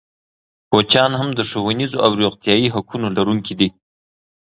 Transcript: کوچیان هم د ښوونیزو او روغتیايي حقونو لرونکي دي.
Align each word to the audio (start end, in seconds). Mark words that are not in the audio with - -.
کوچیان 0.71 1.11
هم 1.19 1.29
د 1.33 1.39
ښوونیزو 1.49 1.97
او 2.05 2.11
روغتیايي 2.21 2.67
حقونو 2.75 3.07
لرونکي 3.17 3.53
دي. 3.59 3.69